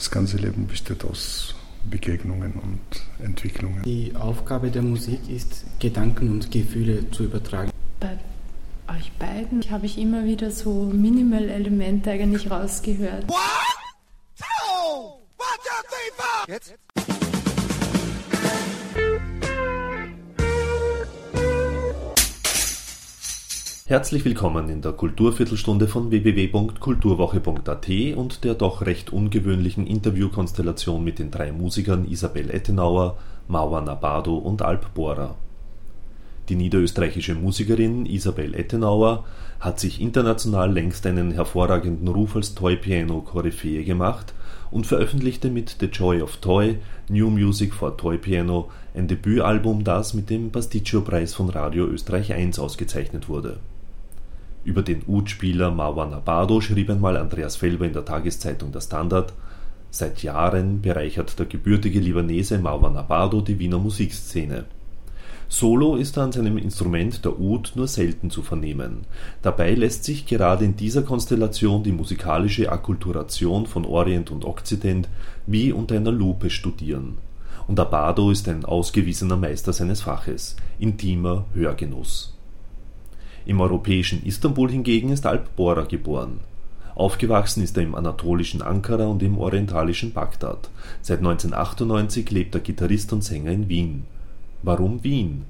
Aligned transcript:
das 0.00 0.10
ganze 0.10 0.38
Leben 0.38 0.66
besteht 0.66 1.04
aus 1.04 1.54
Begegnungen 1.84 2.54
und 2.54 3.24
Entwicklungen. 3.24 3.82
Die 3.82 4.16
Aufgabe 4.16 4.70
der 4.70 4.80
Musik 4.80 5.20
ist, 5.28 5.66
Gedanken 5.78 6.30
und 6.30 6.50
Gefühle 6.50 7.10
zu 7.10 7.24
übertragen. 7.24 7.70
Bei 8.00 8.16
euch 8.88 9.12
beiden 9.18 9.62
habe 9.70 9.84
ich 9.84 9.98
immer 9.98 10.24
wieder 10.24 10.50
so 10.50 10.86
Minimal-Elemente 10.86 12.12
eigentlich 12.12 12.50
rausgehört. 12.50 13.24
One, 13.28 13.38
two, 14.38 15.20
one, 15.36 15.58
two, 15.62 15.82
three, 15.86 16.10
four. 16.16 16.48
Jetzt? 16.48 17.09
Herzlich 23.90 24.24
willkommen 24.24 24.68
in 24.68 24.82
der 24.82 24.92
Kulturviertelstunde 24.92 25.88
von 25.88 26.12
www.kulturwoche.at 26.12 27.88
und 28.14 28.44
der 28.44 28.54
doch 28.54 28.82
recht 28.82 29.12
ungewöhnlichen 29.12 29.84
Interviewkonstellation 29.84 31.02
mit 31.02 31.18
den 31.18 31.32
drei 31.32 31.50
Musikern 31.50 32.06
Isabel 32.08 32.50
Ettenauer, 32.50 33.18
Mauer 33.48 33.80
Nabado 33.80 34.36
und 34.36 34.62
Alp 34.62 34.94
Bohrer. 34.94 35.34
Die 36.48 36.54
niederösterreichische 36.54 37.34
Musikerin 37.34 38.06
Isabel 38.06 38.54
Ettenauer 38.54 39.24
hat 39.58 39.80
sich 39.80 40.00
international 40.00 40.72
längst 40.72 41.04
einen 41.04 41.32
hervorragenden 41.32 42.06
Ruf 42.06 42.36
als 42.36 42.54
Toy-Piano-Koryphäe 42.54 43.82
gemacht 43.82 44.34
und 44.70 44.86
veröffentlichte 44.86 45.50
mit 45.50 45.78
The 45.80 45.86
Joy 45.86 46.22
of 46.22 46.36
Toy 46.36 46.78
New 47.08 47.28
Music 47.28 47.74
for 47.74 47.96
Toy 47.96 48.18
Piano 48.18 48.70
ein 48.94 49.08
Debütalbum, 49.08 49.82
das 49.82 50.14
mit 50.14 50.30
dem 50.30 50.52
Pasticcio-Preis 50.52 51.34
von 51.34 51.48
Radio 51.50 51.86
Österreich 51.86 52.32
1 52.32 52.60
ausgezeichnet 52.60 53.28
wurde 53.28 53.58
über 54.64 54.82
den 54.82 55.02
Ud-Spieler 55.06 55.70
Marwan 55.70 56.12
Abado 56.12 56.60
schrieb 56.60 56.90
einmal 56.90 57.16
Andreas 57.16 57.56
Felber 57.56 57.86
in 57.86 57.92
der 57.92 58.04
Tageszeitung 58.04 58.72
Der 58.72 58.80
Standard: 58.80 59.32
„Seit 59.90 60.22
Jahren 60.22 60.82
bereichert 60.82 61.38
der 61.38 61.46
gebürtige 61.46 61.98
Libanese 61.98 62.58
Marwan 62.58 62.96
Abado 62.96 63.40
die 63.40 63.58
Wiener 63.58 63.78
Musikszene. 63.78 64.66
Solo 65.48 65.96
ist 65.96 66.16
er 66.16 66.24
an 66.24 66.32
seinem 66.32 66.58
Instrument 66.58 67.24
der 67.24 67.40
Ud 67.40 67.72
nur 67.74 67.88
selten 67.88 68.30
zu 68.30 68.42
vernehmen. 68.42 68.98
Dabei 69.42 69.74
lässt 69.74 70.04
sich 70.04 70.26
gerade 70.26 70.64
in 70.64 70.76
dieser 70.76 71.02
Konstellation 71.02 71.82
die 71.82 71.90
musikalische 71.90 72.70
Akkulturation 72.70 73.66
von 73.66 73.84
Orient 73.84 74.30
und 74.30 74.44
Okzident 74.44 75.08
wie 75.46 75.72
unter 75.72 75.96
einer 75.96 76.12
Lupe 76.12 76.50
studieren. 76.50 77.18
Und 77.66 77.80
Abado 77.80 78.30
ist 78.30 78.48
ein 78.48 78.64
ausgewiesener 78.64 79.36
Meister 79.36 79.72
seines 79.72 80.02
Faches. 80.02 80.54
Intimer 80.78 81.46
Hörgenuss 81.54 82.36
im 83.50 83.60
europäischen 83.60 84.24
Istanbul 84.24 84.70
hingegen 84.70 85.10
ist 85.10 85.26
Alp 85.26 85.56
Bora 85.56 85.82
geboren. 85.82 86.38
Aufgewachsen 86.94 87.64
ist 87.64 87.76
er 87.76 87.82
im 87.82 87.96
anatolischen 87.96 88.62
Ankara 88.62 89.06
und 89.06 89.24
im 89.24 89.38
orientalischen 89.38 90.12
Bagdad. 90.12 90.70
Seit 91.02 91.18
1998 91.18 92.30
lebt 92.30 92.54
der 92.54 92.60
Gitarrist 92.60 93.12
und 93.12 93.24
Sänger 93.24 93.50
in 93.50 93.68
Wien. 93.68 94.04
Warum 94.62 95.02
Wien? 95.02 95.46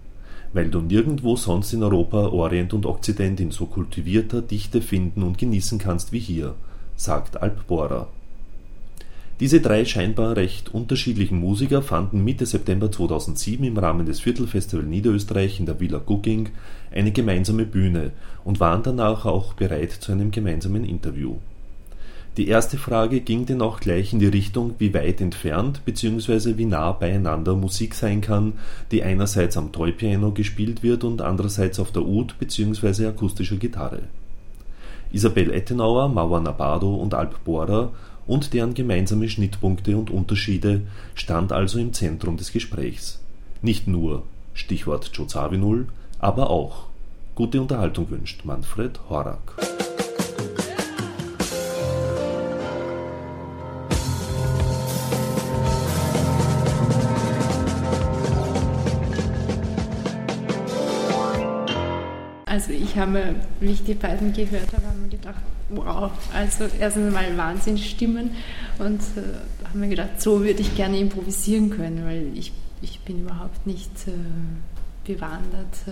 Weil 0.55 0.71
du 0.71 0.81
nirgendwo 0.81 1.37
sonst 1.37 1.75
in 1.75 1.83
Europa 1.83 2.29
Orient 2.29 2.73
und 2.73 2.87
Okzident 2.87 3.39
in 3.39 3.51
so 3.51 3.67
kultivierter 3.67 4.41
Dichte 4.41 4.81
finden 4.81 5.23
und 5.23 5.37
genießen 5.37 5.79
kannst 5.79 6.11
wie 6.13 6.21
hier, 6.21 6.55
sagt 6.97 7.43
Alp 7.43 7.67
Bora 7.67 8.09
diese 9.41 9.63
drei 9.63 9.87
scheinbar 9.87 10.37
recht 10.37 10.69
unterschiedlichen 10.75 11.41
Musiker 11.41 11.81
fanden 11.81 12.23
Mitte 12.23 12.45
September 12.45 12.93
2007 12.93 13.65
im 13.65 13.79
Rahmen 13.79 14.05
des 14.05 14.21
Viertelfestival 14.21 14.85
Niederösterreich 14.85 15.59
in 15.59 15.65
der 15.65 15.81
Villa 15.81 15.99
Gugging 15.99 16.51
eine 16.93 17.11
gemeinsame 17.11 17.65
Bühne 17.65 18.13
und 18.45 18.61
waren 18.61 18.83
danach 18.83 19.25
auch 19.25 19.55
bereit 19.55 19.93
zu 19.93 20.13
einem 20.13 20.31
gemeinsamen 20.31 20.85
Interview. 20.85 21.37
Die 22.37 22.49
erste 22.49 22.77
Frage 22.77 23.21
ging 23.21 23.47
denn 23.47 23.63
auch 23.63 23.81
gleich 23.81 24.13
in 24.13 24.19
die 24.19 24.27
Richtung, 24.27 24.75
wie 24.79 24.93
weit 24.93 25.23
entfernt 25.23 25.87
bzw. 25.87 26.59
wie 26.59 26.67
nah 26.67 26.93
beieinander 26.93 27.57
Musik 27.57 27.95
sein 27.95 28.21
kann, 28.21 28.53
die 28.93 29.03
einerseits 29.03 29.57
am 29.57 29.73
Toy-Piano 29.73 30.33
gespielt 30.33 30.83
wird 30.83 31.03
und 31.03 31.23
andererseits 31.23 31.81
auf 31.81 31.93
der 31.93 32.03
Oud 32.03 32.39
bzw. 32.39 33.07
akustischer 33.07 33.57
Gitarre. 33.57 34.03
Isabel 35.13 35.51
Ettenauer, 35.53 36.09
Mauer 36.09 36.41
Nabado 36.41 36.95
und 36.95 37.15
Alp 37.15 37.43
Bohrer 37.45 37.91
und 38.31 38.55
deren 38.55 38.75
gemeinsame 38.75 39.29
Schnittpunkte 39.29 39.97
und 39.97 40.09
Unterschiede 40.09 40.83
stand 41.17 41.51
also 41.51 41.81
im 41.81 41.93
Zentrum 41.93 42.37
des 42.37 42.53
Gesprächs. 42.53 43.21
Nicht 43.61 43.89
nur 43.89 44.23
Stichwort 44.55 45.11
Joe 45.13 45.27
aber 46.21 46.49
auch. 46.49 46.87
Gute 47.35 47.61
Unterhaltung 47.61 48.09
wünscht 48.09 48.45
Manfred 48.45 49.01
Horak. 49.09 49.57
Also 62.47 62.73
ich 62.73 62.97
habe, 62.97 63.35
wie 63.59 63.73
ich 63.73 63.83
die 63.83 63.95
beiden 63.95 64.33
gehört 64.33 64.73
habe, 64.73 65.09
gedacht, 65.09 65.43
wow, 65.71 66.11
also 66.33 66.65
erstens 66.79 67.07
einmal 67.07 67.37
Wahnsinnsstimmen 67.37 68.31
und 68.79 69.01
äh, 69.01 69.69
haben 69.69 69.81
mir 69.81 69.89
gedacht, 69.89 70.21
so 70.21 70.43
würde 70.43 70.61
ich 70.61 70.75
gerne 70.75 70.99
improvisieren 70.99 71.71
können, 71.71 72.05
weil 72.05 72.31
ich, 72.35 72.53
ich 72.83 73.01
bin 73.01 73.23
überhaupt 73.23 73.67
nicht 73.67 73.91
äh, 74.07 75.13
bewandert 75.13 75.75
äh, 75.87 75.91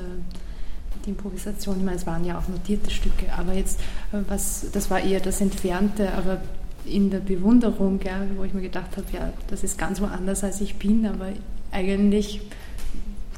mit 0.97 1.07
Improvisation. 1.07 1.79
Ich 1.79 1.85
meine, 1.85 1.97
es 1.97 2.07
waren 2.07 2.25
ja 2.25 2.39
auch 2.39 2.49
notierte 2.49 2.91
Stücke, 2.91 3.33
aber 3.37 3.55
jetzt, 3.55 3.81
äh, 4.13 4.19
was, 4.29 4.67
das 4.73 4.91
war 4.91 5.01
eher 5.01 5.21
das 5.21 5.41
Entfernte, 5.41 6.13
aber 6.15 6.41
in 6.85 7.11
der 7.11 7.21
Bewunderung, 7.21 8.01
ja, 8.05 8.23
wo 8.37 8.45
ich 8.45 8.55
mir 8.55 8.63
gedacht 8.63 8.97
habe, 8.97 9.07
ja, 9.13 9.33
das 9.49 9.63
ist 9.63 9.79
ganz 9.79 10.01
woanders 10.01 10.43
als 10.43 10.61
ich 10.61 10.77
bin, 10.77 11.07
aber 11.07 11.29
eigentlich 11.71 12.41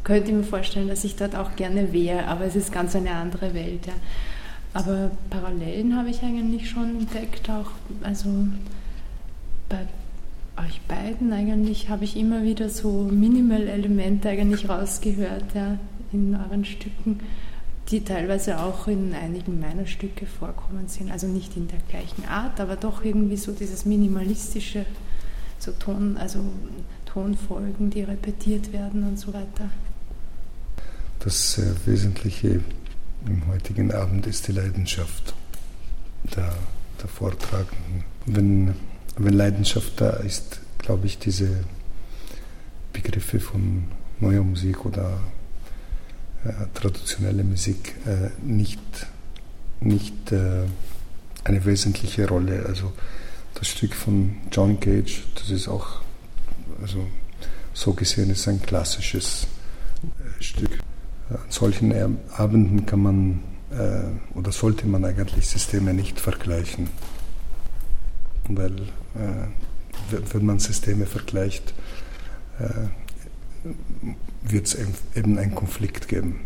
könnte 0.04 0.30
ich 0.30 0.36
mir 0.36 0.44
vorstellen, 0.44 0.88
dass 0.88 1.04
ich 1.04 1.16
dort 1.16 1.36
auch 1.36 1.56
gerne 1.56 1.92
wäre, 1.92 2.26
aber 2.26 2.44
es 2.44 2.56
ist 2.56 2.72
ganz 2.72 2.96
eine 2.96 3.10
andere 3.12 3.54
Welt. 3.54 3.86
Ja. 3.86 3.92
Aber 4.72 5.10
Parallelen 5.30 5.96
habe 5.96 6.10
ich 6.10 6.22
eigentlich 6.22 6.70
schon 6.70 7.00
entdeckt, 7.00 7.50
auch 7.50 7.70
also 8.02 8.28
bei 9.68 9.86
euch 10.56 10.80
beiden 10.82 11.32
eigentlich 11.32 11.88
habe 11.88 12.04
ich 12.04 12.16
immer 12.16 12.42
wieder 12.42 12.68
so 12.68 13.08
Minimal-Elemente 13.10 14.28
eigentlich 14.28 14.68
rausgehört 14.68 15.54
ja, 15.54 15.78
in 16.12 16.34
euren 16.34 16.64
Stücken, 16.64 17.20
die 17.88 18.02
teilweise 18.02 18.60
auch 18.60 18.86
in 18.86 19.14
einigen 19.14 19.58
meiner 19.58 19.86
Stücke 19.86 20.26
vorkommen 20.26 20.86
sind. 20.86 21.10
Also 21.10 21.26
nicht 21.26 21.56
in 21.56 21.66
der 21.68 21.80
gleichen 21.88 22.24
Art, 22.26 22.60
aber 22.60 22.76
doch 22.76 23.04
irgendwie 23.04 23.36
so 23.36 23.52
dieses 23.52 23.84
minimalistische, 23.84 24.84
so 25.58 25.72
Ton, 25.72 26.16
also 26.16 26.40
Tonfolgen, 27.06 27.90
die 27.90 28.02
repetiert 28.02 28.72
werden 28.72 29.02
und 29.02 29.18
so 29.18 29.32
weiter. 29.32 29.70
Das 31.18 31.58
äh, 31.58 31.74
Wesentliche 31.86 32.60
im 33.26 33.46
heutigen 33.48 33.92
Abend 33.92 34.26
ist 34.26 34.48
die 34.48 34.52
Leidenschaft 34.52 35.34
der, 36.36 36.54
der 37.00 37.08
Vortragenden. 37.08 38.04
Wenn, 38.26 38.74
wenn 39.16 39.34
Leidenschaft 39.34 40.00
da 40.00 40.10
ist, 40.10 40.60
glaube 40.78 41.06
ich, 41.06 41.18
diese 41.18 41.64
Begriffe 42.92 43.40
von 43.40 43.84
neuer 44.20 44.42
Musik 44.42 44.84
oder 44.84 45.20
äh, 46.44 46.52
traditionelle 46.74 47.44
Musik 47.44 47.94
äh, 48.06 48.30
nicht, 48.42 48.80
nicht 49.80 50.32
äh, 50.32 50.64
eine 51.44 51.64
wesentliche 51.64 52.28
Rolle. 52.28 52.64
Also 52.66 52.92
das 53.54 53.68
Stück 53.68 53.94
von 53.94 54.36
John 54.50 54.80
Cage, 54.80 55.22
das 55.34 55.50
ist 55.50 55.68
auch, 55.68 56.00
also 56.80 57.06
so 57.72 57.92
gesehen 57.92 58.30
ist 58.30 58.48
ein 58.48 58.60
klassisches 58.60 59.46
äh, 60.02 60.42
Stück. 60.42 60.78
An 61.30 61.38
solchen 61.48 62.18
Abenden 62.36 62.86
kann 62.86 63.02
man 63.02 63.40
äh, 63.70 64.36
oder 64.36 64.52
sollte 64.52 64.86
man 64.86 65.04
eigentlich 65.04 65.46
Systeme 65.46 65.94
nicht 65.94 66.20
vergleichen. 66.20 66.88
Weil 68.48 68.72
äh, 69.14 70.20
wenn 70.32 70.44
man 70.44 70.58
Systeme 70.58 71.06
vergleicht, 71.06 71.72
äh, 72.58 72.88
wird 74.42 74.66
es 74.66 74.76
eben 75.14 75.38
einen 75.38 75.54
Konflikt 75.54 76.08
geben. 76.08 76.40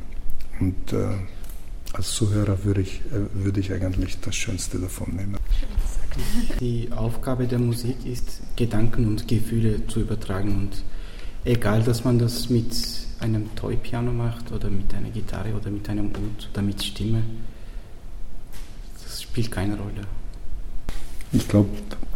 Und 0.61 0.93
äh, 0.93 1.07
als 1.93 2.11
Zuhörer 2.13 2.65
würde 2.65 2.81
ich, 2.83 3.01
äh, 3.13 3.43
würde 3.45 3.61
ich 3.61 3.73
eigentlich 3.73 4.21
das 4.21 4.35
Schönste 4.35 4.79
davon 4.79 5.15
nehmen. 5.17 5.39
Die 6.61 6.91
Aufgabe 6.93 7.47
der 7.47 7.59
Musik 7.59 8.05
ist, 8.05 8.41
Gedanken 8.57 9.07
und 9.07 9.27
Gefühle 9.29 9.87
zu 9.87 10.01
übertragen. 10.01 10.55
Und 10.57 10.85
egal, 11.45 11.83
dass 11.83 12.05
man 12.05 12.19
das 12.19 12.51
mit 12.51 12.75
einem 13.25 13.55
Toy-Piano 13.57 14.13
macht 14.13 14.53
oder 14.53 14.69
mit 14.69 14.93
einer 14.95 15.11
Gitarre 15.11 15.55
oder 15.55 15.71
mit 15.71 15.89
einem 15.89 16.07
Ud 16.07 16.49
oder 16.53 16.63
mit 16.63 16.83
Stimme, 16.83 17.23
das 19.03 19.23
spielt 19.23 19.51
keine 19.51 19.77
Rolle. 19.77 20.07
Ich 21.33 21.49
glaube, 21.49 21.71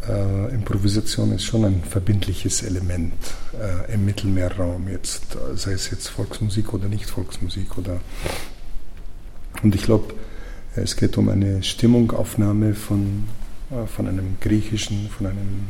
äh, 0.06 0.54
Improvisation 0.54 1.32
ist 1.32 1.44
schon 1.44 1.64
ein 1.64 1.82
verbindliches 1.82 2.62
Element 2.62 3.14
äh, 3.58 3.92
im 3.94 4.04
Mittelmeerraum, 4.04 4.88
jetzt, 4.88 5.36
sei 5.54 5.72
es 5.72 5.90
jetzt 5.90 6.08
Volksmusik 6.08 6.72
oder 6.72 6.88
nicht 6.88 7.06
Volksmusik. 7.06 7.76
Oder 7.78 8.00
und 9.62 9.74
ich 9.74 9.82
glaube, 9.82 10.14
es 10.76 10.94
geht 10.94 11.16
um 11.16 11.28
eine 11.30 11.62
Stimmungaufnahme 11.62 12.74
von, 12.74 13.24
äh, 13.70 13.86
von 13.86 14.06
einem 14.06 14.36
griechischen, 14.40 15.08
von 15.08 15.26
einem 15.26 15.66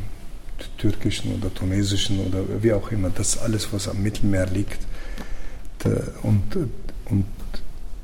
türkischen 0.77 1.33
oder 1.33 1.51
tunesischen 1.53 2.19
oder 2.19 2.43
wie 2.61 2.73
auch 2.73 2.91
immer, 2.91 3.09
das 3.09 3.37
alles, 3.37 3.71
was 3.71 3.87
am 3.87 4.03
Mittelmeer 4.03 4.45
liegt 4.47 4.88
und, 6.23 6.57
und 7.05 7.25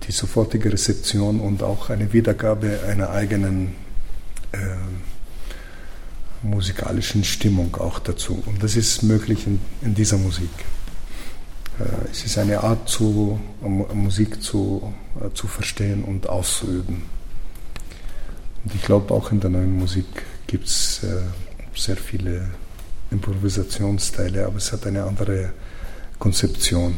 die 0.08 0.12
sofortige 0.12 0.72
Rezeption 0.72 1.40
und 1.40 1.64
auch 1.64 1.90
eine 1.90 2.14
Wiedergabe 2.14 2.80
einer 2.88 3.10
eigenen 3.10 3.76
äh, 4.52 4.58
musikalischen 6.44 7.24
Stimmung 7.24 7.76
auch 7.76 8.00
dazu. 8.00 8.42
Und 8.46 8.62
das 8.64 8.76
ist 8.76 9.04
möglich 9.04 9.48
in, 9.48 9.60
in 9.82 9.96
dieser 9.96 10.18
Musik. 10.18 10.50
Äh, 11.80 12.10
es 12.12 12.24
ist 12.24 12.38
eine 12.38 12.64
Art, 12.64 12.88
zu, 12.88 13.40
Musik 13.62 14.42
zu, 14.44 14.94
äh, 15.20 15.34
zu 15.34 15.48
verstehen 15.48 16.04
und 16.04 16.30
auszuüben. 16.30 17.04
Und 18.64 18.76
ich 18.76 18.82
glaube, 18.84 19.14
auch 19.14 19.32
in 19.32 19.40
der 19.40 19.50
neuen 19.50 19.78
Musik 19.78 20.06
gibt 20.48 20.68
es 20.68 21.04
äh, 21.04 21.22
sehr 21.76 21.98
viele 21.98 22.50
Improvisationsteile, 23.12 24.46
aber 24.46 24.58
es 24.58 24.72
hat 24.72 24.86
eine 24.88 25.04
andere 25.04 25.52
Konzeption 26.20 26.96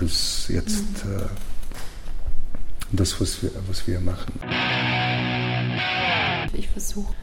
als 0.00 0.48
jetzt 0.48 1.04
mhm. 1.04 1.28
das, 2.92 3.20
was 3.20 3.42
wir, 3.42 3.50
was 3.68 3.86
wir 3.86 4.00
machen. 4.00 4.32
Ich 6.52 6.68
versuche 6.68 7.14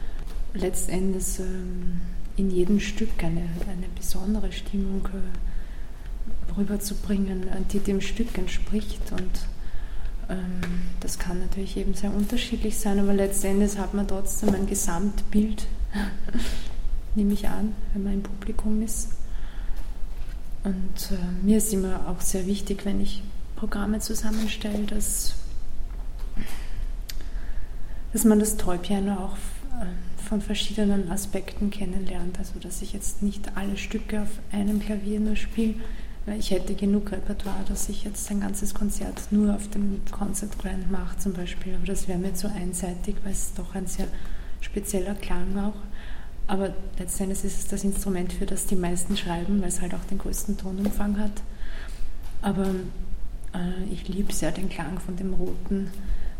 letztendlich 0.54 1.38
ähm, 1.38 2.00
in 2.36 2.50
jedem 2.50 2.80
Stück 2.80 3.22
eine, 3.22 3.48
eine 3.68 3.86
besondere 3.96 4.52
Stimmung 4.52 5.08
rüberzubringen, 6.56 7.46
die 7.72 7.80
dem 7.80 8.00
Stück 8.00 8.36
entspricht. 8.36 9.12
Und 9.12 9.46
ähm, 10.28 10.60
das 11.00 11.18
kann 11.18 11.40
natürlich 11.40 11.76
eben 11.76 11.94
sehr 11.94 12.12
unterschiedlich 12.12 12.78
sein, 12.78 12.98
aber 12.98 13.12
letztendlich 13.12 13.78
hat 13.78 13.94
man 13.94 14.06
trotzdem 14.06 14.54
ein 14.54 14.66
Gesamtbild, 14.66 15.66
nehme 17.14 17.32
ich 17.34 17.48
an, 17.48 17.74
wenn 17.92 18.04
man 18.04 18.12
im 18.14 18.22
Publikum 18.22 18.82
ist. 18.82 19.08
Und 20.64 21.10
äh, 21.10 21.44
mir 21.44 21.58
ist 21.58 21.72
immer 21.72 22.08
auch 22.08 22.20
sehr 22.20 22.46
wichtig, 22.46 22.84
wenn 22.84 23.00
ich 23.00 23.22
Programme 23.56 23.98
zusammenstelle, 23.98 24.84
dass, 24.84 25.34
dass 28.12 28.24
man 28.24 28.38
das 28.38 28.56
Tollpiano 28.56 29.14
auch 29.14 29.36
äh, 29.80 29.86
von 30.28 30.40
verschiedenen 30.40 31.10
Aspekten 31.10 31.70
kennenlernt. 31.70 32.38
Also 32.38 32.58
dass 32.60 32.82
ich 32.82 32.92
jetzt 32.92 33.22
nicht 33.22 33.56
alle 33.56 33.76
Stücke 33.76 34.22
auf 34.22 34.30
einem 34.52 34.80
Klavier 34.80 35.20
nur 35.20 35.36
spiele, 35.36 35.74
ich 36.38 36.52
hätte 36.52 36.74
genug 36.74 37.10
Repertoire, 37.10 37.64
dass 37.68 37.88
ich 37.88 38.04
jetzt 38.04 38.30
ein 38.30 38.40
ganzes 38.40 38.74
Konzert 38.74 39.20
nur 39.32 39.54
auf 39.56 39.68
dem 39.70 40.00
Concert 40.12 40.56
Grand 40.56 40.88
mache 40.88 41.18
zum 41.18 41.32
Beispiel. 41.32 41.74
Aber 41.74 41.86
das 41.86 42.06
wäre 42.06 42.18
mir 42.18 42.32
zu 42.32 42.48
einseitig, 42.48 43.16
weil 43.24 43.32
es 43.32 43.54
doch 43.54 43.74
ein 43.74 43.88
sehr 43.88 44.06
spezieller 44.60 45.14
Klang 45.14 45.58
auch. 45.58 45.74
Aber 46.46 46.74
letztendlich 46.98 47.44
ist 47.44 47.58
es 47.58 47.68
das 47.68 47.84
Instrument, 47.84 48.32
für 48.32 48.46
das 48.46 48.66
die 48.66 48.76
meisten 48.76 49.16
schreiben, 49.16 49.60
weil 49.60 49.68
es 49.68 49.80
halt 49.80 49.94
auch 49.94 50.04
den 50.10 50.18
größten 50.18 50.58
Tonumfang 50.58 51.18
hat. 51.18 51.42
Aber 52.42 52.66
äh, 53.54 53.84
ich 53.90 54.08
liebe 54.08 54.32
sehr 54.32 54.50
den 54.50 54.68
Klang 54.68 54.98
von 54.98 55.16
dem 55.16 55.34
roten 55.34 55.90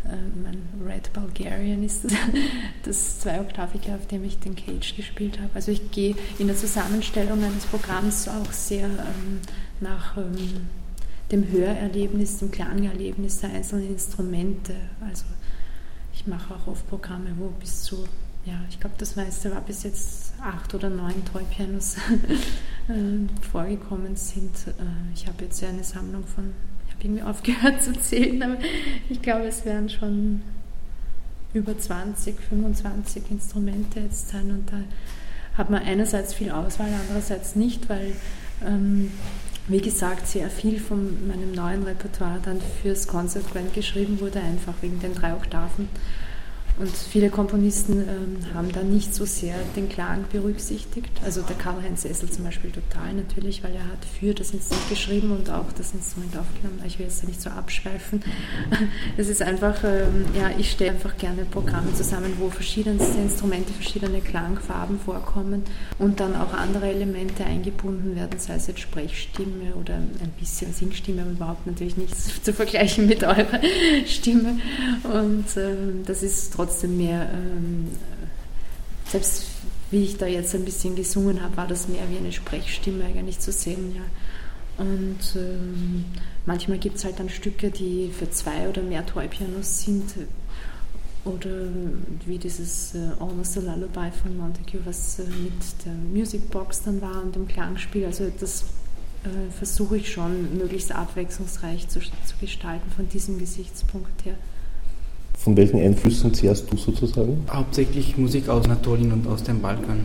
äh, 0.05 0.17
mein 0.43 0.59
Red 0.85 1.13
Bulgarian 1.13 1.85
ist 1.85 2.05
das, 2.05 2.13
das 2.85 3.21
Zweioktaviger, 3.21 3.95
auf 3.95 4.07
dem 4.09 4.25
ich 4.25 4.39
den 4.39 4.57
Cage 4.57 4.97
gespielt 4.97 5.39
habe. 5.39 5.51
Also 5.55 5.71
ich 5.71 5.91
gehe 5.91 6.17
in 6.39 6.49
der 6.49 6.57
Zusammenstellung 6.57 7.43
eines 7.43 7.67
Programms 7.67 8.29
auch 8.29 8.53
sehr 8.53 8.87
ähm, 8.87 9.41
nach 9.81 10.17
ähm, 10.17 10.67
dem 11.31 11.51
Hörerlebnis, 11.51 12.39
dem 12.39 12.51
Klangerlebnis 12.51 13.41
der 13.41 13.51
einzelnen 13.51 13.89
Instrumente. 13.89 14.75
Also 15.01 15.25
ich 16.15 16.27
mache 16.27 16.55
auch 16.55 16.67
oft 16.67 16.89
Programme, 16.89 17.35
wo 17.39 17.49
bis 17.49 17.83
zu, 17.85 18.05
ja, 18.45 18.55
ich 18.69 18.81
glaube, 18.81 18.97
das 18.99 19.17
meiste 19.17 19.51
war 19.53 19.61
bis 19.61 19.85
jetzt 19.85 20.33
acht 20.43 20.75
oder 20.75 20.91
neun 20.91 21.25
Toy-Pianos 21.33 21.97
äh, 22.89 22.93
vorgekommen 23.51 24.17
sind. 24.17 24.55
Äh, 24.67 25.13
ich 25.15 25.27
habe 25.27 25.45
jetzt 25.45 25.61
ja 25.61 25.69
eine 25.69 25.85
Sammlung 25.85 26.25
von 26.25 26.53
irgendwie 27.03 27.23
aufgehört 27.23 27.83
zu 27.83 27.93
zählen, 27.93 28.43
aber 28.43 28.57
ich 29.09 29.21
glaube, 29.23 29.47
es 29.47 29.65
werden 29.65 29.89
schon 29.89 30.43
über 31.53 31.77
20, 31.77 32.41
25 32.41 33.31
Instrumente 33.31 34.01
jetzt 34.01 34.31
sein 34.31 34.51
und 34.51 34.71
da 34.71 34.79
hat 35.59 35.69
man 35.69 35.83
einerseits 35.83 36.33
viel 36.33 36.51
Auswahl, 36.51 36.89
andererseits 37.07 37.57
nicht, 37.57 37.89
weil, 37.91 38.13
ähm, 38.65 39.11
wie 39.69 39.81
gesagt, 39.81 40.27
sehr 40.27 40.49
viel 40.49 40.81
von 40.81 41.29
meinem 41.29 41.53
neuen 41.53 41.83
Repertoire 41.83 42.41
dann 42.43 42.59
fürs 42.81 43.07
Concert 43.07 43.51
Grand 43.53 43.75
geschrieben 43.75 44.21
wurde, 44.21 44.41
einfach 44.41 44.75
wegen 44.81 44.99
den 45.01 45.15
drei 45.15 45.35
Oktaven. 45.35 45.89
Und 46.79 46.91
viele 46.97 47.29
Komponisten 47.29 48.01
ähm, 48.01 48.55
haben 48.55 48.73
da 48.73 48.83
nicht 48.83 49.15
so 49.15 49.25
sehr 49.25 49.55
den 49.77 49.89
Klang 49.89 50.25
berücksichtigt. 50.33 51.11
Also 51.25 51.43
der 51.43 51.57
Karl-Heinz 51.57 52.05
Essel 52.05 52.31
zum 52.31 52.45
Beispiel 52.45 52.71
total 52.71 53.13
natürlich, 53.13 53.63
weil 53.63 53.75
er 53.75 53.85
hat 53.85 54.05
für 54.19 54.33
das 54.35 54.53
Instrument 54.53 54.89
geschrieben 54.89 55.31
und 55.33 55.51
auch 55.51 55.71
das 55.73 55.93
Instrument 55.93 56.37
aufgenommen. 56.37 56.83
Ich 56.87 56.99
will 56.99 57.07
jetzt 57.07 57.23
da 57.23 57.27
nicht 57.27 57.41
so 57.41 57.51
abschweifen. 57.51 58.23
Es 59.17 59.29
ist 59.29 59.43
einfach, 59.43 59.85
ähm, 59.85 60.25
ja, 60.35 60.51
ich 60.59 60.71
stelle 60.71 60.93
einfach 60.93 61.17
gerne 61.19 61.45
Programme 61.45 61.93
zusammen, 61.95 62.33
wo 62.39 62.49
verschiedenste 62.49 63.19
Instrumente, 63.19 63.73
verschiedene 63.73 64.21
Klangfarben 64.21 64.99
vorkommen 64.99 65.65
und 65.99 66.21
dann 66.21 66.35
auch 66.35 66.53
andere 66.55 66.89
Elemente 66.89 67.45
eingebunden 67.45 68.17
werden, 68.17 68.39
sei 68.39 68.55
es 68.55 68.67
jetzt 68.67 68.81
Sprechstimme 68.81 69.75
oder 69.79 69.95
ein 69.95 70.33
bisschen 70.41 70.73
Singstimme, 70.73 71.23
aber 71.23 71.31
überhaupt 71.33 71.67
natürlich 71.67 71.97
nichts 71.97 72.31
zu 72.43 72.53
vergleichen 72.53 73.07
mit 73.07 73.23
eurer 73.23 73.61
Stimme. 74.07 74.59
Und 75.05 75.45
ähm, 75.57 76.03
das 76.07 76.23
ist 76.23 76.55
trotzdem 76.55 76.62
mehr, 76.89 77.31
ähm, 77.33 77.89
selbst 79.09 79.45
wie 79.91 80.05
ich 80.05 80.17
da 80.17 80.27
jetzt 80.27 80.55
ein 80.55 80.65
bisschen 80.65 80.97
gesungen 80.97 81.43
habe, 81.43 81.57
war 81.57 81.67
das 81.67 81.89
mehr 81.89 82.09
wie 82.11 82.17
eine 82.17 82.33
Sprechstimme 82.33 83.05
eigentlich 83.05 83.39
zu 83.39 83.53
sehen. 83.53 83.95
Ja. 83.95 84.03
Und 84.83 85.19
ähm, 85.37 86.05
manchmal 86.47 86.79
gibt 86.79 86.97
es 86.97 87.05
halt 87.05 87.19
dann 87.19 87.29
Stücke, 87.29 87.71
die 87.71 88.11
für 88.17 88.31
zwei 88.31 88.69
oder 88.69 88.83
mehr 88.83 89.05
Toy-Pianos 89.05 89.83
sind. 89.83 90.15
Oder 91.25 91.69
wie 92.27 92.39
dieses 92.39 92.95
äh, 92.95 93.11
Almost 93.21 93.57
a 93.57 93.61
Lullaby 93.61 94.11
von 94.11 94.37
Montague, 94.37 94.81
was 94.85 95.21
äh, 95.21 95.23
mit 95.23 95.53
der 95.85 95.93
Musicbox 95.93 96.83
dann 96.83 97.01
war 97.01 97.23
und 97.23 97.37
dem 97.37 97.47
Klangspiel. 97.47 98.07
Also 98.07 98.33
das 98.41 98.65
äh, 99.25 99.51
versuche 99.57 99.99
ich 99.99 100.11
schon 100.11 100.57
möglichst 100.59 100.91
abwechslungsreich 100.91 101.87
zu, 101.89 102.01
zu 102.01 102.37
gestalten 102.41 102.91
von 102.91 103.09
diesem 103.09 103.39
Gesichtspunkt 103.39 104.25
her. 104.25 104.35
Von 105.43 105.57
welchen 105.57 105.81
Einflüssen 105.81 106.33
zehrst 106.33 106.71
du 106.71 106.77
sozusagen? 106.77 107.45
Hauptsächlich 107.51 108.17
Musik 108.17 108.49
aus 108.49 108.65
Anatolien 108.65 109.13
und 109.13 109.27
aus 109.27 109.43
dem 109.43 109.61
Balkan. 109.61 110.05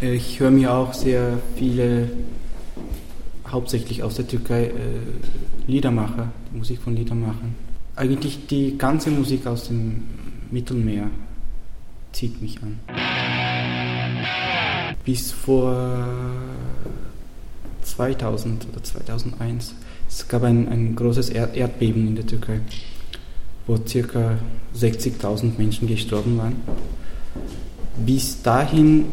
Äh, 0.00 0.14
ich 0.14 0.38
höre 0.38 0.52
mir 0.52 0.72
auch 0.72 0.94
sehr 0.94 1.40
viele, 1.56 2.08
hauptsächlich 3.48 4.04
aus 4.04 4.14
der 4.14 4.28
Türkei, 4.28 4.66
äh, 4.66 4.72
Liedermacher, 5.66 6.28
Musik 6.52 6.80
von 6.80 6.94
Liedermachern. 6.94 7.56
Eigentlich 7.96 8.46
die 8.46 8.78
ganze 8.78 9.10
Musik 9.10 9.48
aus 9.48 9.66
dem 9.66 10.04
Mittelmeer 10.52 11.10
zieht 12.12 12.40
mich 12.40 12.56
an. 12.62 12.78
Bis 15.04 15.32
vor 15.32 16.06
2000 17.82 18.68
oder 18.72 18.80
2001, 18.84 19.74
es 20.08 20.28
gab 20.28 20.44
ein, 20.44 20.68
ein 20.68 20.94
großes 20.94 21.30
Erdbeben 21.30 22.06
in 22.06 22.14
der 22.14 22.26
Türkei 22.28 22.60
wo 23.70 23.76
ca. 23.76 24.36
60.000 24.76 25.52
Menschen 25.58 25.86
gestorben 25.86 26.38
waren. 26.38 26.56
Bis 28.04 28.42
dahin 28.42 29.04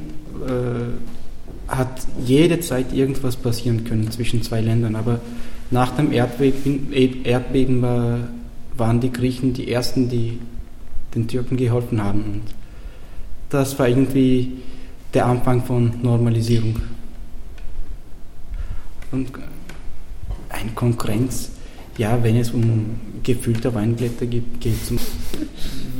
äh, 0.48 1.72
hat 1.72 2.02
jede 2.26 2.60
Zeit 2.60 2.94
irgendwas 2.94 3.36
passieren 3.36 3.84
können 3.84 4.10
zwischen 4.12 4.42
zwei 4.42 4.62
Ländern, 4.62 4.96
aber 4.96 5.20
nach 5.70 5.96
dem 5.96 6.12
Erdbeben, 6.12 6.92
Erdbeben 7.24 7.82
war, 7.82 8.20
waren 8.78 9.00
die 9.00 9.12
Griechen 9.12 9.54
die 9.54 9.72
Ersten, 9.72 10.10
die 10.10 10.40
den 11.14 11.28
Türken 11.28 11.58
geholfen 11.58 12.02
haben. 12.04 12.24
Und 12.24 12.42
das 13.50 13.78
war 13.78 13.88
irgendwie 13.88 14.54
der 15.14 15.26
Anfang 15.26 15.64
von 15.66 16.02
Normalisierung. 16.02 16.78
Und 19.12 19.30
eine 20.50 20.72
Konkurrenz 20.72 21.52
ja, 21.98 22.22
wenn 22.24 22.36
es 22.38 22.52
um 22.52 23.00
gefüllte 23.24 23.74
Weinblätter 23.74 24.26
geht, 24.26 24.44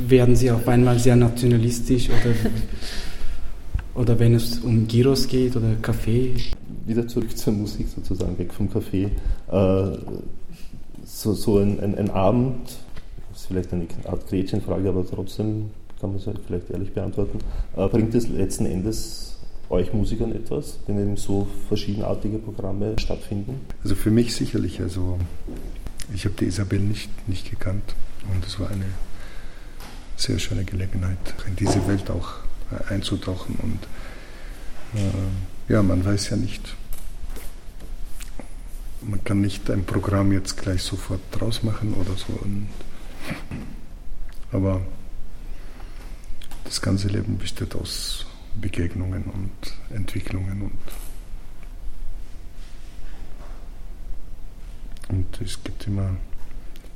werden 0.06 0.36
sie 0.36 0.50
auf 0.50 0.66
einmal 0.68 0.98
sehr 0.98 1.16
nationalistisch 1.16 2.08
oder, 2.08 2.34
oder 4.02 4.18
wenn 4.18 4.34
es 4.34 4.60
um 4.60 4.86
Gyros 4.86 5.26
geht 5.26 5.56
oder 5.56 5.74
Kaffee. 5.82 6.34
Wieder 6.86 7.06
zurück 7.06 7.36
zur 7.36 7.52
Musik 7.52 7.88
sozusagen, 7.94 8.38
weg 8.38 8.52
vom 8.54 8.70
Kaffee. 8.70 9.10
Äh, 9.50 9.98
so, 11.04 11.34
so 11.34 11.58
ein, 11.58 11.80
ein, 11.80 11.96
ein 11.96 12.10
Abend, 12.10 12.60
das 13.30 13.40
ist 13.40 13.46
vielleicht 13.46 13.72
eine 13.72 13.86
Art 14.04 14.26
Gretchenfrage, 14.28 14.88
aber 14.88 15.04
trotzdem 15.06 15.70
kann 16.00 16.10
man 16.10 16.18
es 16.18 16.28
vielleicht 16.46 16.70
ehrlich 16.70 16.92
beantworten, 16.92 17.38
äh, 17.76 17.88
bringt 17.88 18.14
es 18.14 18.28
letzten 18.28 18.66
Endes 18.66 19.28
euch 19.70 19.92
Musikern 19.92 20.32
etwas, 20.32 20.78
wenn 20.86 20.98
eben 20.98 21.16
so 21.16 21.46
verschiedenartige 21.68 22.38
Programme 22.38 22.94
stattfinden? 22.98 23.60
Also 23.82 23.94
für 23.94 24.10
mich 24.10 24.34
sicherlich. 24.34 24.80
Also 24.80 25.18
ich 26.14 26.24
habe 26.24 26.34
die 26.34 26.46
Isabel 26.46 26.80
nicht, 26.80 27.10
nicht 27.28 27.50
gekannt 27.50 27.94
und 28.32 28.44
es 28.46 28.58
war 28.58 28.70
eine 28.70 28.86
sehr 30.16 30.38
schöne 30.38 30.64
Gelegenheit, 30.64 31.18
in 31.46 31.56
diese 31.56 31.86
Welt 31.86 32.10
auch 32.10 32.34
einzutauchen. 32.88 33.56
Und 33.56 34.98
äh, 34.98 35.72
ja, 35.72 35.82
man 35.82 36.04
weiß 36.04 36.30
ja 36.30 36.36
nicht. 36.36 36.74
Man 39.02 39.22
kann 39.22 39.40
nicht 39.40 39.70
ein 39.70 39.84
Programm 39.84 40.32
jetzt 40.32 40.56
gleich 40.56 40.82
sofort 40.82 41.20
draus 41.30 41.62
machen 41.62 41.94
oder 41.94 42.16
so. 42.16 42.32
Und, 42.32 42.68
aber 44.50 44.80
das 46.64 46.82
ganze 46.82 47.08
Leben 47.08 47.38
besteht 47.38 47.74
aus 47.76 48.26
Begegnungen 48.60 49.24
und 49.24 49.96
Entwicklungen 49.96 50.62
und, 50.62 51.07
und 55.08 55.40
es 55.40 55.62
gibt 55.62 55.86
immer, 55.86 56.16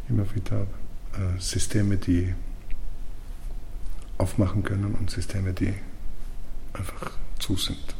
immer 0.08 0.24
wieder 0.34 0.66
äh, 1.14 1.38
Systeme, 1.38 1.96
die 1.96 2.34
aufmachen 4.18 4.62
können 4.62 4.94
und 4.94 5.10
Systeme, 5.10 5.52
die 5.52 5.74
einfach 6.72 7.12
zu 7.38 7.56
sind. 7.56 7.94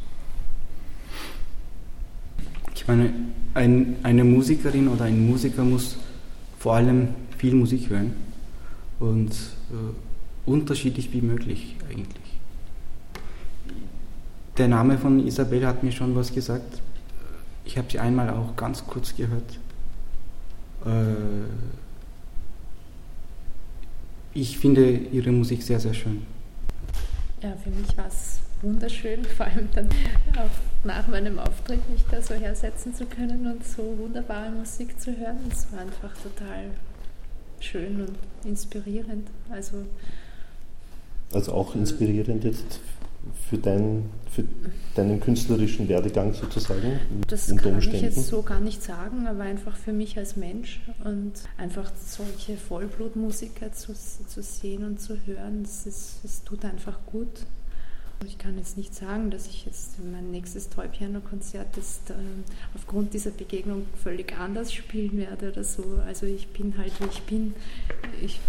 Ich 2.75 2.87
meine, 2.87 3.13
ein, 3.53 3.97
eine 4.03 4.23
Musikerin 4.23 4.87
oder 4.87 5.05
ein 5.05 5.25
Musiker 5.25 5.63
muss 5.63 5.97
vor 6.59 6.75
allem 6.75 7.09
viel 7.37 7.53
Musik 7.55 7.89
hören 7.89 8.13
und 8.99 9.31
äh, 9.31 10.49
unterschiedlich 10.49 11.11
wie 11.13 11.21
möglich 11.21 11.75
eigentlich. 11.89 12.23
Der 14.57 14.67
Name 14.67 14.97
von 14.97 15.25
Isabel 15.25 15.65
hat 15.65 15.83
mir 15.83 15.91
schon 15.91 16.15
was 16.15 16.33
gesagt. 16.33 16.81
Ich 17.65 17.77
habe 17.77 17.87
sie 17.89 17.99
einmal 17.99 18.29
auch 18.29 18.55
ganz 18.55 18.85
kurz 18.85 19.15
gehört. 19.15 19.59
Äh, 20.85 21.43
ich 24.33 24.57
finde 24.57 24.91
ihre 24.91 25.31
Musik 25.31 25.61
sehr, 25.61 25.79
sehr 25.79 25.93
schön. 25.93 26.25
Ja, 27.41 27.55
für 27.55 27.69
mich 27.69 27.95
war 27.97 28.07
es 28.07 28.39
wunderschön, 28.61 29.23
vor 29.37 29.45
allem 29.45 29.69
dann 29.73 29.89
auch 30.37 30.85
nach 30.85 31.07
meinem 31.07 31.39
Auftritt 31.39 31.87
mich 31.89 32.03
da 32.09 32.21
so 32.21 32.33
hersetzen 32.33 32.93
zu 32.95 33.05
können 33.05 33.45
und 33.45 33.65
so 33.65 33.97
wunderbare 33.97 34.51
Musik 34.51 34.99
zu 34.99 35.15
hören. 35.17 35.37
Es 35.51 35.71
war 35.71 35.81
einfach 35.81 36.13
total 36.21 36.71
schön 37.59 38.01
und 38.01 38.17
inspirierend. 38.43 39.27
Also, 39.49 39.85
also 41.31 41.53
auch 41.53 41.75
inspirierend 41.75 42.43
jetzt 42.43 42.79
für, 43.49 43.57
dein, 43.57 44.09
für 44.31 44.43
deinen 44.95 45.19
künstlerischen 45.19 45.87
Werdegang 45.87 46.33
sozusagen? 46.33 46.99
Das 47.27 47.55
kann 47.55 47.79
ich 47.79 48.01
jetzt 48.01 48.27
so 48.27 48.41
gar 48.41 48.59
nicht 48.59 48.81
sagen, 48.83 49.27
aber 49.27 49.41
einfach 49.41 49.75
für 49.75 49.93
mich 49.93 50.17
als 50.17 50.35
Mensch 50.35 50.81
und 51.03 51.33
einfach 51.57 51.91
solche 52.05 52.57
Vollblutmusiker 52.57 53.71
zu, 53.71 53.93
zu 53.93 54.41
sehen 54.41 54.83
und 54.83 54.99
zu 54.99 55.17
hören, 55.25 55.63
das, 55.63 55.85
ist, 55.85 56.19
das 56.23 56.43
tut 56.43 56.65
einfach 56.65 56.97
gut. 57.05 57.45
Ich 58.25 58.37
kann 58.37 58.57
jetzt 58.57 58.77
nicht 58.77 58.95
sagen, 58.95 59.31
dass 59.31 59.47
ich 59.47 59.65
jetzt 59.65 59.95
mein 59.99 60.31
nächstes 60.31 60.69
Toy-Piano-Konzert 60.69 61.77
ist, 61.77 62.09
äh, 62.09 62.13
aufgrund 62.73 63.13
dieser 63.13 63.31
Begegnung 63.31 63.85
völlig 64.01 64.37
anders 64.37 64.71
spielen 64.71 65.17
werde 65.17 65.51
oder 65.51 65.63
so. 65.63 65.99
Also 66.05 66.25
ich 66.25 66.47
bin 66.49 66.77
halt, 66.77 66.93
wie 67.01 67.05
ich 67.05 67.21
bin. 67.23 67.53
Ich 68.21 68.39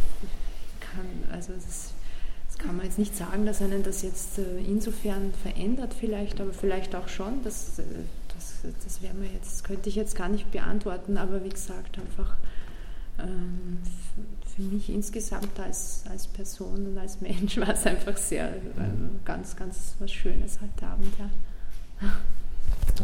kann, 0.81 1.07
also 1.33 1.53
das, 1.55 1.94
das 2.55 2.65
kann 2.65 2.77
man 2.77 2.87
jetzt 2.87 2.99
nicht 2.99 3.17
sagen, 3.17 3.47
dass 3.47 3.61
einen 3.61 3.83
das 3.83 4.03
jetzt 4.03 4.39
äh, 4.39 4.43
insofern 4.67 5.33
verändert 5.43 5.95
vielleicht, 5.99 6.41
aber 6.41 6.53
vielleicht 6.53 6.95
auch 6.95 7.09
schon. 7.09 7.43
Das, 7.43 7.79
äh, 7.79 7.83
das, 8.35 8.73
das 8.83 9.03
wäre 9.03 9.15
mir 9.15 9.29
jetzt, 9.33 9.65
könnte 9.65 9.89
ich 9.89 9.97
jetzt 9.97 10.17
gar 10.17 10.29
nicht 10.29 10.51
beantworten, 10.51 11.17
aber 11.17 11.45
wie 11.45 11.49
gesagt, 11.49 11.99
einfach 11.99 12.37
ähm, 13.19 13.79
für 14.55 14.63
mich 14.63 14.89
insgesamt 14.89 15.59
als, 15.59 16.05
als 16.11 16.27
Person 16.29 16.87
und 16.87 16.99
als 16.99 17.21
Mensch 17.21 17.57
war 17.61 17.71
es 17.71 17.87
einfach 17.87 18.17
sehr 18.17 18.49
äh, 18.55 18.61
ganz, 19.25 19.57
ganz 19.57 19.95
was 19.99 20.13
Schönes 20.13 20.59
heute 20.61 20.87
Abend. 20.87 21.13
Ja. 21.19 22.11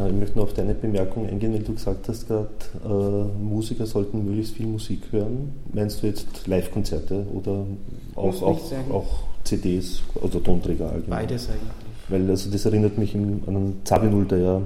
Ich 0.06 0.12
möchte 0.12 0.36
noch 0.36 0.44
auf 0.44 0.54
deine 0.54 0.74
Bemerkung 0.74 1.26
eingehen, 1.26 1.52
weil 1.52 1.62
du 1.62 1.74
gesagt 1.74 2.08
hast 2.08 2.28
gerade, 2.28 2.48
äh, 2.84 3.42
Musiker 3.42 3.86
sollten 3.86 4.24
möglichst 4.24 4.54
viel 4.54 4.66
Musik 4.66 5.10
hören. 5.10 5.52
Meinst 5.72 6.02
du 6.02 6.06
jetzt 6.06 6.46
Live-Konzerte 6.46 7.26
oder 7.32 7.66
auch, 8.14 8.42
auch, 8.42 8.72
auch, 8.90 9.29
CDs 9.44 10.02
oder 10.14 10.42
Tonträger 10.42 10.90
allgemein? 10.90 11.26
Beides 11.26 11.48
eigentlich. 11.48 11.70
Weil 12.08 12.28
also 12.28 12.50
das 12.50 12.64
erinnert 12.64 12.98
mich 12.98 13.14
an 13.14 13.42
einen 13.46 13.80
Zabinul, 13.84 14.24
der 14.26 14.38
ja, 14.38 14.56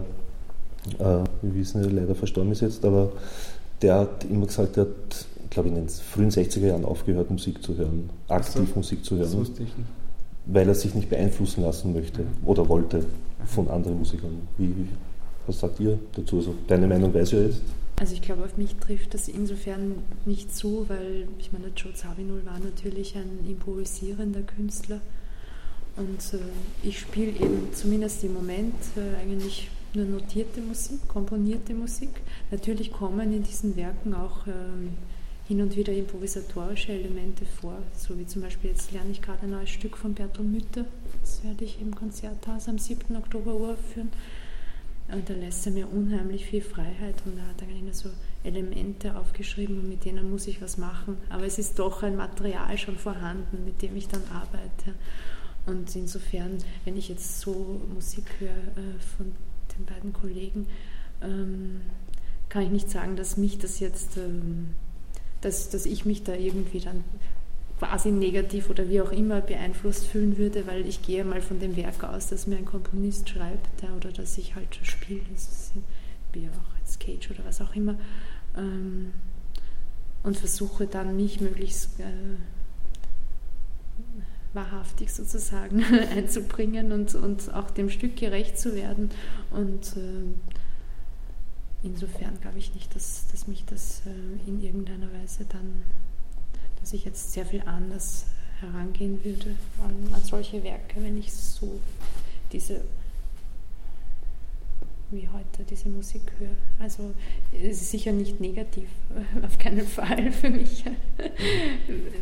äh, 0.99 1.25
wir 1.43 1.55
wissen, 1.55 1.83
leider 1.95 2.15
verstorben 2.15 2.53
ist 2.53 2.63
jetzt, 2.63 2.85
aber 2.85 3.13
der 3.83 4.01
hat 4.01 4.25
immer 4.25 4.47
gesagt, 4.47 4.77
er 4.77 4.85
hat 4.85 5.27
glaube 5.55 5.69
ich, 5.69 5.75
in 5.75 5.81
den 5.81 5.89
frühen 5.89 6.31
60er 6.31 6.67
Jahren 6.67 6.85
aufgehört, 6.85 7.31
Musik 7.31 7.63
zu 7.63 7.77
hören, 7.77 8.11
aktiv 8.29 8.69
so, 8.69 8.77
Musik 8.77 9.05
zu 9.05 9.17
hören, 9.17 9.47
weil 10.47 10.69
er 10.69 10.75
sich 10.75 10.95
nicht 10.95 11.09
beeinflussen 11.09 11.63
lassen 11.63 11.95
möchte 11.95 12.25
oder 12.45 12.69
wollte 12.69 13.05
von 13.47 13.71
anderen 13.71 13.99
Musikern. 13.99 14.49
Wie, 14.59 14.75
was 15.47 15.61
sagt 15.61 15.81
ihr 15.81 15.99
dazu? 16.15 16.39
Also 16.39 16.55
deine 16.67 16.87
Meinung 16.87 17.15
weiß 17.15 17.33
ich 17.33 17.39
jetzt. 17.39 17.63
Also 17.97 18.15
ich 18.15 18.23
glaube, 18.23 18.45
auf 18.45 18.57
mich 18.57 18.75
trifft 18.77 19.15
das 19.15 19.29
insofern 19.29 20.03
nicht 20.27 20.55
zu, 20.55 20.89
weil 20.89 21.29
ich 21.39 21.53
meine, 21.53 21.69
Joe 21.77 21.95
Zawinul 21.95 22.45
war 22.45 22.59
natürlich 22.59 23.17
ein 23.17 23.47
improvisierender 23.49 24.43
Künstler 24.43 25.01
und 25.97 26.35
äh, 26.35 26.43
ich 26.83 26.99
spiele 26.99 27.31
eben 27.31 27.69
zumindest 27.73 28.25
im 28.25 28.35
Moment 28.35 28.75
äh, 28.97 29.21
eigentlich 29.21 29.71
nur 29.95 30.07
notierte 30.07 30.61
Musik, 30.61 31.07
komponierte 31.07 31.73
Musik. 31.73 32.11
Natürlich 32.51 32.93
kommen 32.93 33.33
in 33.33 33.45
diesen 33.45 33.77
Werken 33.77 34.13
auch 34.13 34.47
ähm, 34.49 34.91
hin 35.47 35.63
und 35.63 35.77
wieder 35.77 35.93
improvisatorische 35.93 36.93
Elemente 36.93 37.45
vor, 37.45 37.79
so 37.97 38.19
wie 38.19 38.27
zum 38.27 38.43
Beispiel 38.43 38.71
jetzt 38.71 38.91
lerne 38.93 39.13
ich 39.13 39.23
gerade 39.23 39.43
ein 39.43 39.51
neues 39.51 39.71
Stück 39.71 39.97
von 39.97 40.15
Bertolt 40.15 40.49
Mütter, 40.49 40.87
das 41.21 41.45
werde 41.45 41.65
ich 41.65 41.81
im 41.81 41.95
Konzerthaus 41.95 42.69
am 42.69 42.79
7. 42.79 43.15
Oktober 43.17 43.55
uraufführen. 43.55 44.11
Und 45.09 45.29
da 45.29 45.35
lässt 45.35 45.67
er 45.67 45.73
mir 45.73 45.87
unheimlich 45.89 46.47
viel 46.47 46.63
Freiheit 46.63 47.17
und 47.27 47.37
da 47.37 47.43
hat 47.43 47.61
er 47.61 47.69
eigentlich 47.69 47.95
so 47.95 48.09
Elemente 48.43 49.17
aufgeschrieben 49.17 49.79
und 49.79 49.89
mit 49.89 50.05
denen 50.05 50.31
muss 50.31 50.47
ich 50.47 50.63
was 50.63 50.79
machen. 50.79 51.19
Aber 51.29 51.45
es 51.45 51.59
ist 51.59 51.79
doch 51.79 52.03
ein 52.03 52.17
Material 52.17 52.77
schon 52.79 52.97
vorhanden, 52.97 53.65
mit 53.65 53.83
dem 53.83 53.97
ich 53.97 54.09
dann 54.09 54.23
arbeite. 54.33 54.95
Und 55.67 55.95
insofern, 55.95 56.59
wenn 56.85 56.97
ich 56.97 57.09
jetzt 57.09 57.41
so 57.41 57.81
Musik 57.93 58.25
höre 58.39 58.51
äh, 58.51 58.99
von 59.17 59.33
den 59.77 59.85
beiden 59.87 60.13
Kollegen, 60.13 60.67
ähm, 61.23 61.83
kann 62.49 62.63
ich 62.63 62.71
nicht 62.71 62.91
sagen, 62.91 63.17
dass 63.17 63.37
mich 63.37 63.59
das 63.59 63.81
jetzt 63.81 64.17
ähm, 64.17 64.69
dass, 65.45 65.69
dass 65.69 65.87
ich 65.87 66.05
mich 66.05 66.23
da 66.25 66.35
irgendwie 66.35 66.81
dann 66.81 67.05
quasi 67.79 68.11
negativ 68.11 68.71
oder 68.71 68.89
wie 68.89 69.01
auch 69.01 69.13
immer 69.13 69.41
beeinflusst 69.41 70.07
fühlen 70.07 70.39
würde, 70.39 70.67
weil 70.67 70.87
ich 70.87 71.03
gehe 71.03 71.25
mal 71.25 71.43
von 71.43 71.59
dem 71.59 71.77
Werk 71.77 72.05
aus, 72.05 72.29
das 72.29 72.47
mir 72.47 72.57
ein 72.57 72.65
Komponist 72.65 73.29
schreibt 73.29 73.83
ja, 73.83 73.95
oder 73.95 74.13
dass 74.13 74.39
ich 74.39 74.55
halt 74.55 74.79
spiele, 74.83 75.23
wie 76.33 76.49
auch 76.49 76.81
als 76.81 76.99
Cage 76.99 77.31
oder 77.31 77.45
was 77.45 77.61
auch 77.61 77.75
immer, 77.75 77.97
ähm, 78.57 79.13
und 80.23 80.37
versuche 80.37 80.87
dann 80.87 81.17
mich 81.17 81.41
möglichst 81.41 82.01
äh, 82.01 82.37
wahrhaftig 84.55 85.13
sozusagen 85.13 85.85
einzubringen 86.17 86.93
und, 86.93 87.15
und 87.15 87.53
auch 87.53 87.71
dem 87.71 87.91
Stück 87.91 88.17
gerecht 88.17 88.59
zu 88.59 88.75
werden. 88.75 89.11
Und 89.51 89.97
äh, 89.97 90.23
insofern 91.83 92.41
glaube 92.41 92.59
ich 92.59 92.75
nicht, 92.75 92.95
dass, 92.95 93.27
dass 93.31 93.47
mich 93.47 93.65
das 93.67 94.03
äh, 94.07 94.49
in 94.49 94.63
irgendeiner 94.63 95.13
Weise 95.13 95.45
dann, 95.49 95.83
dass 96.85 96.93
ich 96.93 97.07
jetzt 97.07 97.33
sehr 97.33 97.47
viel 97.47 97.63
anders 97.65 98.27
herangehen 98.61 99.25
würde 99.25 99.57
an, 99.83 100.13
an 100.13 100.23
solche 100.23 100.63
Werke, 100.63 101.03
wenn 101.03 101.17
ich 101.17 101.33
so 101.33 101.81
diese 102.53 102.83
wie 105.11 105.27
heute 105.29 105.65
diese 105.71 105.89
Musik 105.89 106.21
höre. 106.39 106.57
Also 106.79 107.15
es 107.55 107.81
ist 107.81 107.91
sicher 107.91 108.13
nicht 108.13 108.39
negativ, 108.39 108.89
auf 109.43 109.59
keinen 109.59 109.87
Fall 109.87 110.31
für 110.31 110.51
mich. 110.51 110.85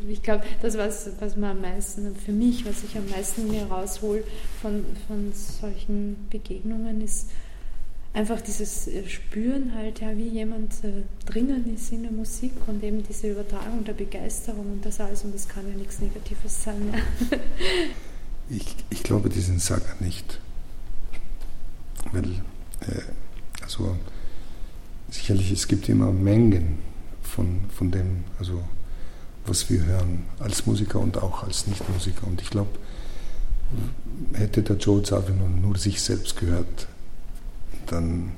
Ich 0.08 0.22
glaube, 0.22 0.44
das, 0.60 0.78
was, 0.78 1.10
was 1.18 1.36
man 1.36 1.56
am 1.56 1.60
meisten, 1.62 2.14
für 2.14 2.32
mich, 2.32 2.64
was 2.64 2.84
ich 2.84 2.96
am 2.96 3.08
meisten 3.08 3.48
mir 3.48 3.64
raushol 3.64 4.22
von, 4.60 4.84
von 5.08 5.32
solchen 5.32 6.28
Begegnungen, 6.30 7.00
ist 7.00 7.30
einfach 8.14 8.40
dieses 8.40 8.88
äh, 8.88 9.08
Spüren 9.08 9.74
halt, 9.74 10.00
ja, 10.00 10.16
wie 10.16 10.28
jemand 10.28 10.72
äh, 10.84 11.02
drinnen 11.26 11.74
ist 11.74 11.92
in 11.92 12.02
der 12.02 12.12
Musik 12.12 12.52
und 12.66 12.82
eben 12.82 13.02
diese 13.02 13.30
Übertragung 13.30 13.84
der 13.84 13.94
Begeisterung 13.94 14.72
und 14.72 14.84
das 14.84 15.00
alles 15.00 15.22
und 15.24 15.34
das 15.34 15.48
kann 15.48 15.68
ja 15.68 15.74
nichts 15.74 16.00
Negatives 16.00 16.62
sein. 16.62 16.92
Ja. 16.92 17.38
ich, 18.50 18.76
ich 18.90 19.02
glaube 19.02 19.28
diesen 19.28 19.58
Saga 19.58 19.94
nicht. 20.00 20.38
Weil, 22.12 22.24
äh, 22.80 23.02
also 23.62 23.96
sicherlich, 25.10 25.50
es 25.52 25.68
gibt 25.68 25.88
immer 25.88 26.12
Mengen 26.12 26.78
von, 27.22 27.60
von 27.70 27.90
dem, 27.90 28.24
also 28.38 28.62
was 29.46 29.70
wir 29.70 29.84
hören 29.84 30.24
als 30.38 30.66
Musiker 30.66 31.00
und 31.00 31.18
auch 31.18 31.42
als 31.42 31.66
Nichtmusiker. 31.66 32.26
Und 32.26 32.40
ich 32.42 32.50
glaube, 32.50 32.70
hätte 34.34 34.62
der 34.62 34.76
Joe 34.76 35.02
Zawinul 35.02 35.48
nur 35.48 35.78
sich 35.78 36.00
selbst 36.00 36.36
gehört, 36.36 36.88
dann 37.86 38.32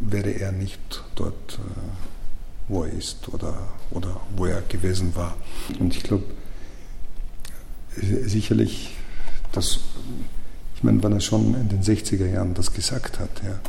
wäre 0.00 0.30
er 0.30 0.52
nicht 0.52 1.04
dort, 1.14 1.54
äh, 1.54 2.68
wo 2.68 2.84
er 2.84 2.92
ist 2.92 3.28
oder, 3.28 3.56
oder 3.90 4.20
wo 4.36 4.46
er 4.46 4.62
gewesen 4.62 5.14
war. 5.14 5.36
Und 5.78 5.94
ich 5.96 6.02
glaube, 6.02 6.24
sicherlich, 7.96 8.96
dass, 9.52 9.80
Ich 10.76 10.82
meine, 10.82 11.02
wenn 11.02 11.12
er 11.12 11.20
schon 11.20 11.54
in 11.54 11.68
den 11.68 11.82
60er 11.82 12.26
Jahren 12.26 12.54
das 12.54 12.72
gesagt 12.72 13.18
hat, 13.18 13.42
ja, 13.44 13.60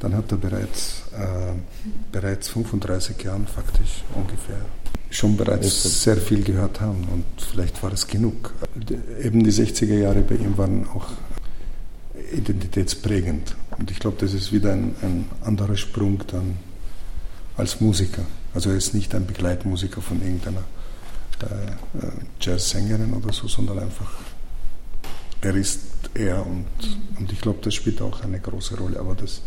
dann 0.00 0.14
hat 0.14 0.30
er 0.30 0.36
bereits, 0.36 1.04
äh, 1.12 1.54
bereits 2.12 2.48
35 2.48 3.22
Jahren 3.22 3.46
faktisch 3.46 4.04
ungefähr 4.14 4.60
schon 5.10 5.36
bereits 5.36 6.02
sehr 6.02 6.16
viel 6.16 6.42
gehört 6.44 6.80
haben 6.80 7.08
und 7.10 7.24
vielleicht 7.40 7.82
war 7.82 7.92
es 7.92 8.06
genug. 8.06 8.52
Eben 9.22 9.42
die 9.42 9.50
60er 9.50 9.98
Jahre 9.98 10.20
bei 10.20 10.34
ihm 10.34 10.58
waren 10.58 10.86
auch 10.88 11.06
identitätsprägend 12.32 13.56
und 13.78 13.90
ich 13.90 13.98
glaube, 13.98 14.16
das 14.20 14.34
ist 14.34 14.52
wieder 14.52 14.72
ein, 14.72 14.94
ein 15.02 15.26
anderer 15.42 15.76
Sprung 15.76 16.22
dann 16.28 16.58
als 17.56 17.80
Musiker. 17.80 18.24
Also 18.54 18.70
er 18.70 18.76
ist 18.76 18.94
nicht 18.94 19.14
ein 19.14 19.26
Begleitmusiker 19.26 20.00
von 20.00 20.20
irgendeiner 20.20 20.64
äh, 21.42 21.72
Jazzsängerin 22.40 23.12
oder 23.14 23.32
so, 23.32 23.46
sondern 23.46 23.78
einfach 23.78 24.10
er 25.40 25.54
ist 25.54 25.80
er 26.14 26.44
und, 26.44 26.66
und 27.18 27.32
ich 27.32 27.40
glaube, 27.40 27.60
das 27.62 27.74
spielt 27.74 28.02
auch 28.02 28.22
eine 28.22 28.40
große 28.40 28.76
Rolle. 28.76 28.98
Aber 28.98 29.14
das, 29.14 29.42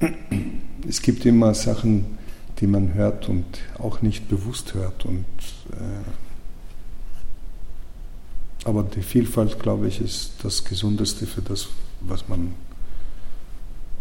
es 0.88 1.00
gibt 1.02 1.24
immer 1.26 1.54
Sachen, 1.54 2.18
die 2.60 2.66
man 2.66 2.94
hört 2.94 3.28
und 3.28 3.44
auch 3.78 4.02
nicht 4.02 4.28
bewusst 4.28 4.74
hört. 4.74 5.04
Und, 5.04 5.24
äh, 5.72 6.04
aber 8.64 8.82
die 8.82 9.02
Vielfalt, 9.02 9.60
glaube 9.60 9.88
ich, 9.88 10.00
ist 10.00 10.32
das 10.42 10.64
Gesundeste 10.64 11.26
für 11.26 11.42
das, 11.42 11.68
was 12.00 12.28
man 12.28 12.54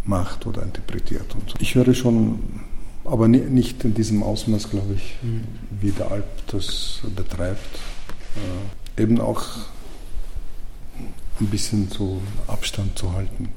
macht 0.06 0.46
oder 0.46 0.64
interpretiert. 0.64 1.34
Und 1.36 1.50
so. 1.50 1.56
Ich 1.60 1.76
höre 1.76 1.94
schon, 1.94 2.40
aber 3.06 3.28
nicht 3.28 3.84
in 3.84 3.94
diesem 3.94 4.24
Ausmaß, 4.24 4.70
glaube 4.70 4.96
ich, 4.96 5.16
mhm. 5.22 5.44
wie 5.82 5.92
der 5.92 6.12
Alp 6.12 6.26
das 6.48 7.02
betreibt. 7.16 7.80
Äh, 8.98 9.02
eben 9.02 9.20
auch 9.20 9.44
ein 11.40 11.48
bisschen 11.48 11.90
so 11.90 12.22
Abstand 12.48 12.98
zu 12.98 13.14
halten. 13.14 13.50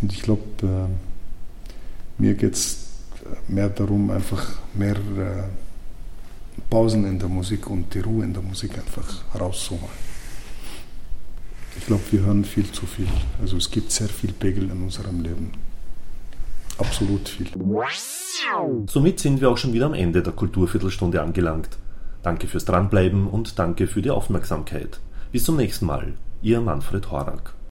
Und 0.00 0.12
ich 0.12 0.22
glaube, 0.22 0.42
äh, 0.62 2.22
mir 2.22 2.34
geht 2.34 2.54
es 2.54 2.86
mehr 3.48 3.68
darum, 3.68 4.10
einfach 4.10 4.54
mehr 4.74 4.96
äh, 4.96 5.44
Pausen 6.68 7.04
in 7.06 7.18
der 7.18 7.28
Musik 7.28 7.68
und 7.68 7.92
die 7.94 8.00
Ruhe 8.00 8.24
in 8.24 8.32
der 8.32 8.42
Musik 8.42 8.78
einfach 8.78 9.24
rauszuholen. 9.38 10.09
Ich 11.76 11.86
glaube, 11.86 12.02
wir 12.10 12.20
hören 12.20 12.44
viel 12.44 12.70
zu 12.70 12.86
viel. 12.86 13.08
Also 13.40 13.56
es 13.56 13.70
gibt 13.70 13.90
sehr 13.90 14.08
viel 14.08 14.32
Pegel 14.32 14.64
in 14.64 14.82
unserem 14.82 15.22
Leben. 15.22 15.52
Absolut 16.78 17.28
viel. 17.28 17.48
Somit 18.86 19.20
sind 19.20 19.40
wir 19.40 19.50
auch 19.50 19.58
schon 19.58 19.72
wieder 19.72 19.86
am 19.86 19.94
Ende 19.94 20.22
der 20.22 20.32
Kulturviertelstunde 20.32 21.20
angelangt. 21.20 21.68
Danke 22.22 22.46
fürs 22.48 22.64
Dranbleiben 22.64 23.26
und 23.26 23.58
danke 23.58 23.86
für 23.86 24.02
die 24.02 24.10
Aufmerksamkeit. 24.10 25.00
Bis 25.32 25.44
zum 25.44 25.56
nächsten 25.56 25.86
Mal. 25.86 26.14
Ihr 26.42 26.60
Manfred 26.60 27.10
Horak. 27.10 27.54